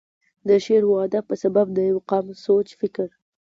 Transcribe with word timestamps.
دَ 0.47 0.49
شعر 0.65 0.83
و 0.89 0.93
ادب 1.05 1.23
پۀ 1.29 1.35
سبب 1.43 1.67
دَ 1.75 1.77
يو 1.89 1.97
قام 2.09 2.25
سوچ 2.45 2.67
فکر، 2.79 3.07